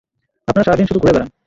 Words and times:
আপনারা 0.47 0.65
সারাদিন 0.65 0.85
শুধু 0.87 0.99
ঘুরে 0.99 1.13
বেড়ান। 1.13 1.29